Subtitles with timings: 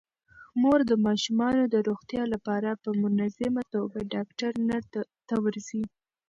[0.61, 4.51] مور د ماشومانو د روغتیا لپاره په منظمه توګه ډاکټر
[5.27, 5.83] ته ورځي.